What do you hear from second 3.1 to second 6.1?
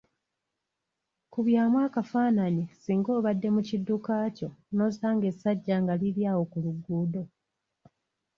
obadde mu kidduka kyo n‘osanga essajja nga